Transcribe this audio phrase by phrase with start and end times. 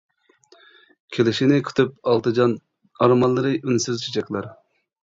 [1.17, 2.57] كېلىشىنى كۈتۈپ ئالتە جان،
[3.05, 4.53] ئارمانلىرى ئۈنسىز چېچەكلەر.